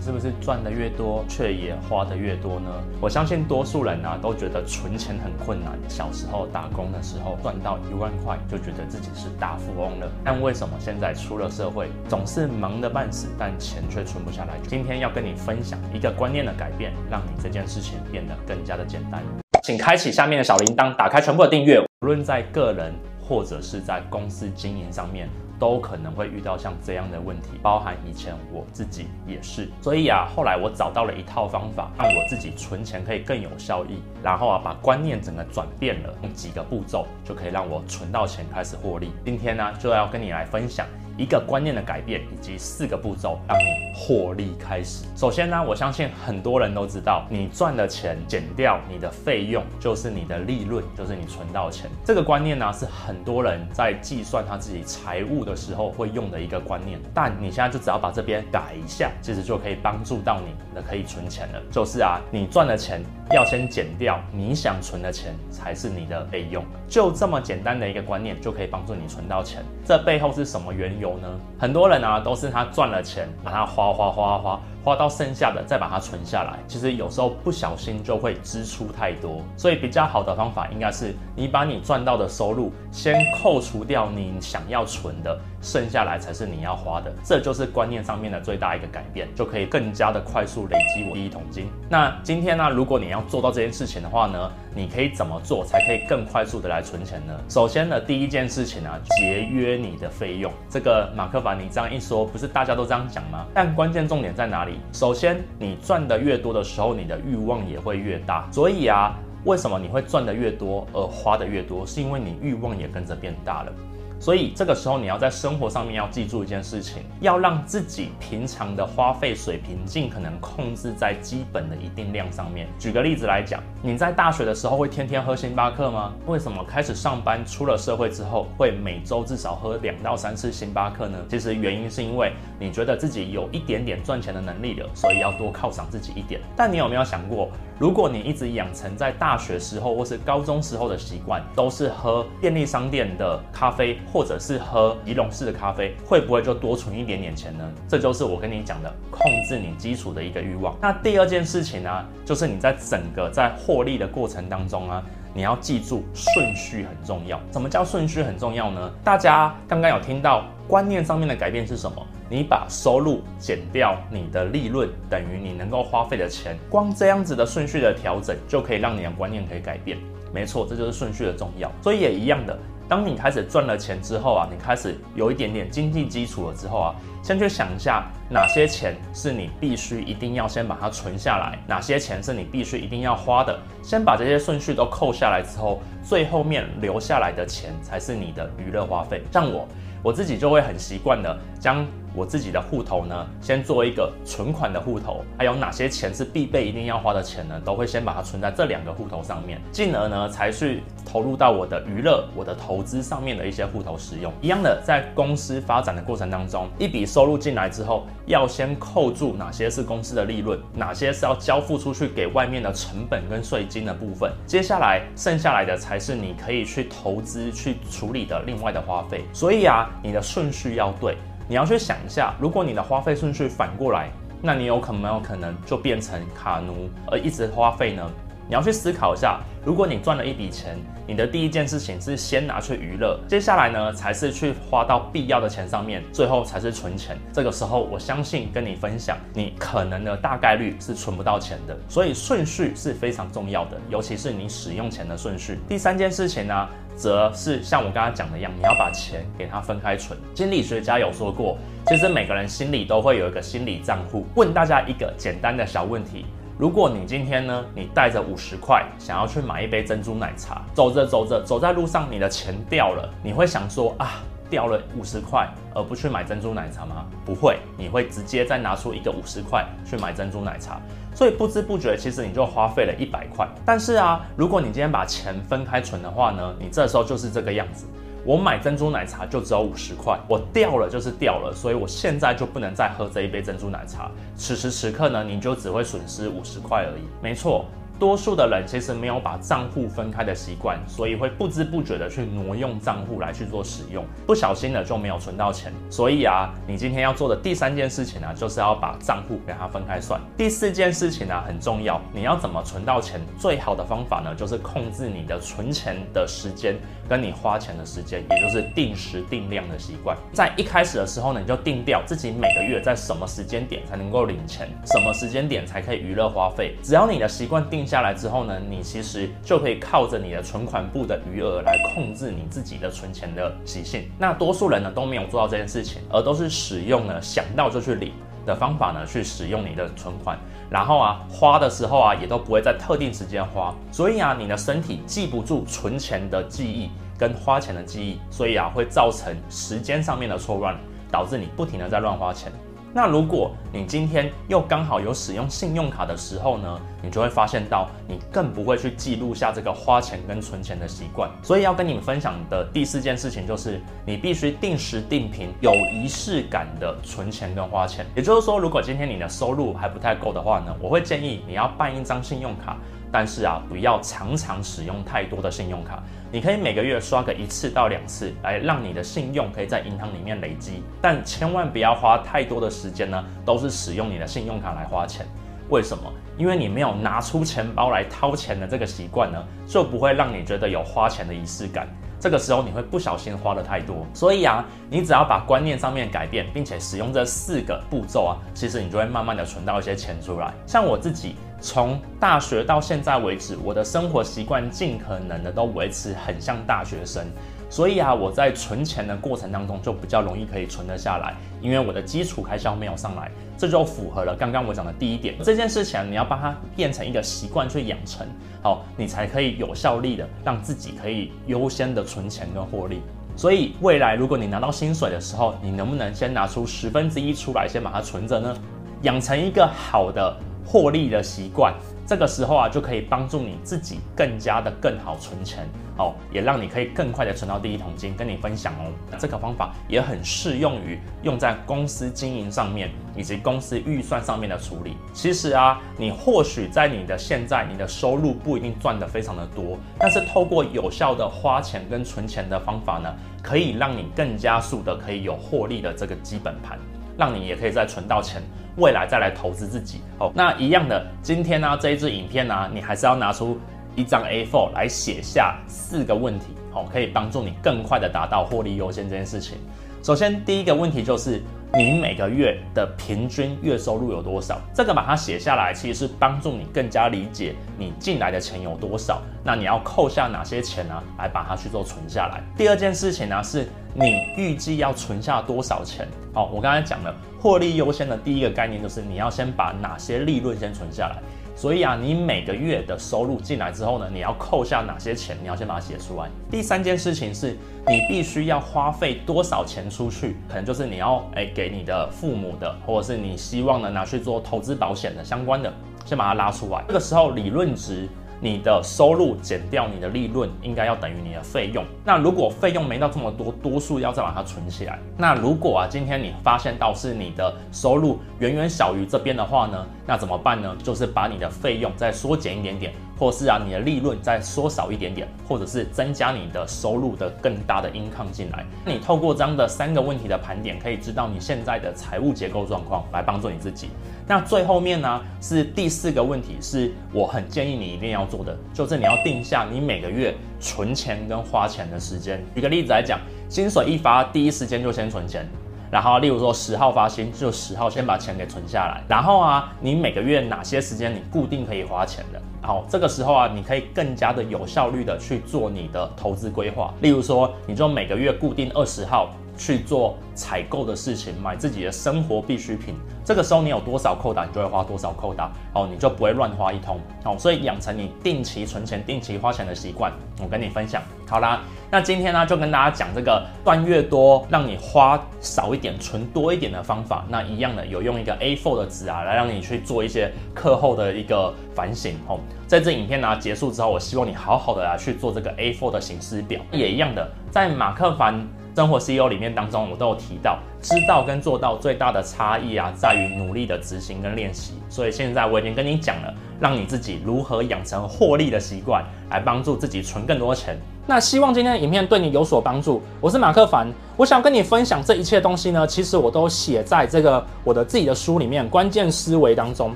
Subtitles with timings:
[0.00, 2.70] 是不是赚得越多，却也花得越多呢？
[3.00, 5.78] 我相信多数人啊都觉得存钱很困难。
[5.88, 10.10] 小时候打工的时候赚到一万块，就觉得自己是大富翁了。
[10.24, 14.54] 但为什么现在出了社会，总是忙得半死，但钱却存不下来？
[14.68, 19.22] 今天要跟你分享一个观念的改变，让你这件事情变得更加的简单。
[19.62, 21.80] 请开启下面的小铃铛，打开全部的订阅。
[22.02, 25.28] 无论在个人或者是在公司经营上面，
[25.60, 29.68] 都可能会遇到像这样的问题，包含以前我自己也是。
[29.82, 34.02] 所以啊，后来我找到了一套方法，让我自己存钱可以更有效益。
[34.22, 39.12] 然后啊，把观念整个转变了，用几个步骤就可以让我存到钱，开始获利。
[39.24, 40.86] 今天呢，就要跟你来分享。
[41.16, 43.64] 一个观念的改变，以及四个步骤，让你
[43.94, 45.04] 获利开始。
[45.16, 51.90] 首先呢，我相信很多人都知道，你赚的钱减掉你的费用，就是你的利润，就是你存到钱。
[52.04, 56.98] 这个观念呢，是很多人在计算他自己财务的时候会用的一个观念。
[57.14, 61.62] 但你现在就只要把这边改一下，其实就可以帮助到你的可以存钱了。
[61.70, 63.02] 就是啊，你赚的钱
[63.32, 66.64] 要先减掉你想存的钱，才是你的费用。
[66.88, 69.62] 就这么简单的一个观念，就可以帮助你存到钱。
[69.84, 71.09] 这背后是什么缘由？
[71.58, 76.58] 很多人啊，都是他赚了钱，把它花花花花花到剩下的，再把它存下来。
[76.66, 87.12] 其实有时候不小心就会支出太多，所以比较好的方法应该是你把你赚到的收入先扣除掉你想要存的，剩下来才是你要花的。
[87.22, 91.66] 这就是观念上面的最大一个改变，就可以更加的快速累积我第一桶金。
[91.88, 97.38] 那今天呢，如果你要做到这件事情的话呢，你可以怎么做才可以更快速的来存钱呢？
[97.48, 100.50] 首先呢，第一件事情啊，节约你的费用。
[100.68, 103.44] 这个马克法你这样一说，不是大家都这样讲吗？
[103.52, 104.69] 但关键重点在哪里？
[104.92, 108.48] 首先，你赚的越多的时候，你的欲望也会越大。
[108.50, 111.86] 所以啊，为什么你会赚的越多而花的越多？
[111.86, 113.72] 是因为你欲望也跟着变大了。
[114.20, 122.68] 所以这个时候你要在生活上面要记住一件事情，要让自己平常的花费水平尽可能控制在基本的一定量上面。
[122.78, 126.12] 举个例子来讲，你在大学的时候会天天喝星巴克吗？
[126.26, 131.18] 为什么开始上班出了社会之后会每周至少喝两到三次星巴克呢？
[131.30, 136.38] 其实原因是因为你觉得自己有一点点赚钱的能力了，所以要多犒赏自己一点。
[136.54, 147.72] 但你有没有想过，如果你一直养成在大学时候或是高中时候的习惯，都是喝便利商店的咖啡，或者是喝仪隆式的咖啡，会不会就多存一点点钱呢？
[147.88, 150.76] 这就是我跟你讲的控制你基础的一个欲望。
[150.80, 157.40] 那第二件事情呢、就是你在整个在获利的过程当中啊，你要记住顺序很重要。
[157.52, 158.92] 什么叫顺序很重要呢？
[159.04, 162.06] 大家刚刚有听到观念上面的改变是什么？
[162.28, 166.56] 你把收入减掉你的利润，等于你能够花费的钱。
[166.68, 169.98] 光这样子的顺序的调整，就可以让你的观念可以改变。
[170.32, 171.68] 没错，这就是顺序的重要。
[171.82, 172.56] 所以也一样的，
[172.90, 183.56] 当你开始赚了钱之后啊，你开始有一点点经济基础了之后啊，先去想一下哪些钱是你必须一定要先把它存下来，哪些钱是你必须一定要花的。
[183.80, 189.22] 先把这些顺序都扣下来之后，最后面留下来的钱才是你的娱乐花费。
[189.30, 189.68] 像我，
[190.02, 191.86] 我自己就会很习惯的将。
[192.12, 197.54] 我自己的户头呢，先做一个存款的户头，还有哪些钱是必备一定要花的钱呢？
[197.64, 204.32] 都会先把它存在这两个户头上面，进而呢才去投入到我的娱乐、我的投资上面的一些户头使用。
[204.40, 219.24] 一样的，在公司发展的过程当中，一笔收入进来之后，要先扣住哪些是公司的利润，哪些是要交付出去给外面的成本跟税金的部分，接下来剩下来的才是你可以去投资去处理的另外的花费。
[219.32, 221.16] 所以啊，你的顺序要对。
[221.50, 224.08] 你要去想一下，如果你的花费顺序反过来，
[224.40, 228.08] 那你有可能没有可能就变成卡奴而一直花费呢？
[228.50, 237.16] 你要去思考一下，如果你赚了一笔钱，你的第一件事情是先拿去娱乐，接下来呢才是去花到必要的钱上面，最后才是存钱。
[237.32, 241.78] 这个时候，我相信跟你分享，你可能的大概率是存不到钱的。
[241.88, 245.60] 所以顺序是非常重要的，尤其是你使用钱的顺序。
[245.68, 246.68] 第三件事情呢？
[246.96, 250.18] 则是像我刚刚讲的一样，你要把钱给它分开存。
[250.34, 251.56] 心理学家有说过，
[251.86, 254.26] 其实每个人心里都会有一个心理账户。
[254.34, 256.26] 问大家一个简单的小问题：
[256.60, 264.20] 如果你今天呢，你带着五十块想要去买一杯珍珠奶茶，走着走着，走在路上，你的钱掉了，你会想说啊？
[264.50, 267.06] 掉了五十块，而不去买珍珠奶茶吗？
[267.24, 270.78] 不会，你会直接再拿出一个五十块去买珍珠奶茶，
[271.14, 273.48] 所以不知不觉其实你就花费了一百块。
[273.64, 277.86] 但是啊，如果你今天把钱分开存的话呢，你这时候就是这个样子。
[278.24, 284.10] 我买珍珠奶茶就只有五十块，我掉了就是掉了，所以我现在就不能再喝这一杯珍珠奶茶。
[284.36, 287.02] 此时此刻呢，你就只会损失五十块而已。
[287.22, 287.64] 没错。
[288.00, 295.70] 多数的人其实没有把账户分开的习惯，所以会不知不觉的去挪用账户来去做使用，不小心的就没有存到钱。
[295.90, 300.18] 所以啊，你今天要做的第三件事情呢、就是要把账户给它分开算。
[300.34, 303.20] 第四件事情呢、很重要，你要怎么存到钱？
[303.38, 306.74] 最好的方法呢，就是控制你的存钱的时间
[307.06, 310.16] 跟你花钱的时间，也就是定时定量的习惯。
[310.32, 316.74] 在一开始的时候呢，你就定掉自己每个月在什么时间点才能够领钱，什么时间点才可以娱乐花费。
[316.82, 324.08] 只要你的习惯定下来之后呢，你其实就可以靠着你的存款簿的余额来控制你自己的存钱的习性。
[324.16, 328.12] 那多数人呢都没有做到这件事情，而都是使用呢想到就去领
[328.46, 330.38] 的方法呢去使用你的存款，
[330.70, 340.78] 然后啊花的时候啊也都不会在特定时间花，所以啊你的身体记不住存钱的记忆跟花钱的记忆，所以啊会造成时间上面的错乱，
[341.10, 342.52] 导致你不停的在乱花钱。
[342.92, 351.30] 那如果你今天又刚好有使用信用卡的时候呢，你就会发现到你更不会去记录下这个花钱跟存钱的习惯。
[351.40, 358.04] 所以要跟你们分享的第四件事情就是，你必须定时定频、有仪式感的存钱跟花钱。
[358.16, 362.76] 也就是说，如果今天你的收入还不太够的话呢，我会建议你要办一张信用卡。
[363.12, 366.02] 但是啊，不要常常使用太多的信用卡。
[366.32, 370.82] 你可以每个月刷个一次到两次，来让你的信用可以在银行里面累积。
[371.02, 375.26] 但千万不要花太多的时间呢，都是使用你的信用卡来花钱。
[375.68, 376.12] 为什么？
[376.36, 381.88] 因为你没有拿出钱包来掏钱的这个习惯呢，就不会让你觉得有花钱的仪式感。
[382.20, 384.06] 这个时候你会不小心花的太多。
[384.14, 390.52] 所以啊，你只要把观念上面改变，并且使用这四个步骤啊，其实你就会慢慢的存到一些钱出来。
[390.66, 391.34] 像我自己。
[391.62, 397.22] 从大学到现在为止，我的生活习惯尽可能的都维持很像大学生，
[397.70, 405.36] 所以啊，我在存钱的过程当中就比较容易可以存得下来，因为我的基础开销没有上来，这就符合了刚刚我讲的第一点。
[405.42, 408.26] 这件事情你要把它变成一个习惯去养成，
[408.60, 413.00] 好，你才可以有效力的让自己可以优先的存钱跟获利。
[413.36, 418.54] 所以未来如果你拿到薪水的时候，你能不能先拿出十分之一出来，先把它存着呢？
[419.02, 420.36] 养成一个好的。
[420.62, 421.74] 获利的习惯，
[422.10, 425.64] 这个时候啊，就可以帮助你自己更加的更好存钱
[425.96, 428.16] 哦，也让你可以更快的存到第一桶金。
[428.16, 434.96] 跟你分享哦，这个方法也很适用于用在公司经营上面以及公司预算上面的处理。
[435.12, 446.76] 其实啊，你或许在你的现在，你的收入不一定赚得非常的多，但是透过有效的花钱跟存钱的方法呢，可以让你更加速的可以有获利的这个基本盘。
[447.20, 448.42] 让你也可以再存到钱，
[448.78, 450.00] 未来再来投资自己。
[450.18, 453.58] 哦，那一样的，今天呢、这一支影片呢、你还是要拿出
[453.94, 459.58] 一张 A4 来写下四个问题，哦，可以帮助你更快的达到获利优先这件事情。
[460.02, 461.42] 首先，第一个问题就是。
[461.72, 464.60] 你每个月的平均月收入有多少？
[464.74, 469.22] 这个把它写下来，其实是帮助你更加理解你进来的钱有多少。
[469.44, 471.02] 那你要扣下哪些钱呢？
[471.16, 472.42] 来把它去做存下来。
[472.56, 476.08] 第二件事情呢，是你预计要存下多少钱？
[476.34, 481.22] 好，我刚才讲了获利优先的第一个概念，就是你要先把哪些利润先存下来。
[481.60, 485.36] 所以啊，你每个月的收入进来之后呢，你要扣下哪些钱？
[485.42, 486.26] 你要先把它写出来。
[486.50, 487.54] 第三件事情是，
[487.86, 490.36] 你必须要花费多少钱出去？
[490.48, 495.70] 可能就是你要诶、给你的父母的，或者是你希望呢拿去做投资保险的相关的，
[496.06, 496.82] 先把它拉出来。
[496.88, 498.08] 这个时候理论值。
[498.40, 501.84] 你的收入减掉你的利润，应该要等于你的费用。
[502.04, 504.98] 那如果费用没到这么多，多数要再把它存起来。
[505.16, 510.74] 那如果啊，今天你发现到是你的收入远远小于这边的话呢，那怎么办呢？
[510.82, 512.92] 就是把你的费用再缩减一点点。
[513.20, 518.64] 或是啊，你的利润再缩少一点点，或者是增加你的收入的更大的 income 进来。
[518.86, 523.90] 你透过这样的三个问题的盘点，可以知道你现在的财务结构状况，来帮助你自己。
[524.26, 532.42] 那最后面呢，是第四个问题，是我很建议你一定要做的，就是你要定下你每个月存钱跟花钱的时间。
[532.54, 535.46] 举个例子来讲，薪水一发，第一时间就先存钱。
[535.90, 539.02] 然后，例如说十号发薪，就十号先把钱给存下来。
[539.08, 542.40] 然后啊，你每个月哪些时间你固定可以花钱的？
[542.62, 546.94] 然后这个时候啊，你可以更加的有效率的去做你的投资规划。
[547.00, 549.30] 例如说，你就每个月固定二十号
[549.60, 552.94] 去做采购的事情，买自己的生活必需品。
[553.22, 560.10] 这个时候你有多少扣打，你就会花多少扣打，哦，你就不会乱花一通，哦，所以养成你定期存钱、定期花钱的习惯。
[560.42, 567.26] 我跟你分享，好啦，那今天呢就跟大家讲这个赚越多，让你花少一点、存多一点的方法。
[567.28, 572.14] 那一样的有用一个 A4 的纸啊，来让你去做一些课后的一个反省。
[572.26, 576.58] 哦，在这影片呢结束之后，我希望你好好的来去做这个 A4 的行事表。
[576.72, 578.42] 也一样的，在马克凡
[578.80, 584.72] 生活 CEO 里面当中，我都有提到，知道跟做到最大的差异啊，在于努力的执行跟练习。
[584.88, 590.78] 所以现在我已经跟你讲了，让你自己如何养成获利的习惯，来帮助自己存更多钱。
[591.06, 593.02] 那希望今天的影片对你有所帮助。
[593.20, 599.92] 我是马克凡，我想跟你分享这一切东西呢，其实我都写在这个我的自己的书里面，关键思维当中，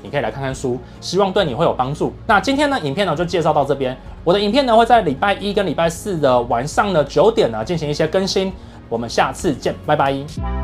[0.00, 2.12] 你可以来看看书，希望对你会有帮助。
[2.26, 3.96] 那今天呢，影片呢就介绍到这边。
[4.22, 8.52] 我的影片呢会在礼拜一跟礼拜四的晚上的九点呢进行一些更新。
[8.88, 10.61] 我们下次见，拜拜。